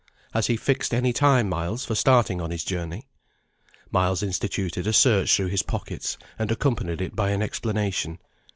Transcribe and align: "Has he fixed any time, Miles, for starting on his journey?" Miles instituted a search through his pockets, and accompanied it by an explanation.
"Has 0.33 0.47
he 0.47 0.57
fixed 0.57 0.95
any 0.95 1.13
time, 1.13 1.47
Miles, 1.47 1.85
for 1.85 1.93
starting 1.93 2.41
on 2.41 2.49
his 2.49 2.63
journey?" 2.63 3.07
Miles 3.91 4.23
instituted 4.23 4.87
a 4.87 4.93
search 4.93 5.35
through 5.35 5.49
his 5.49 5.61
pockets, 5.61 6.17
and 6.39 6.49
accompanied 6.51 7.01
it 7.01 7.15
by 7.15 7.29
an 7.29 7.43
explanation. 7.43 8.17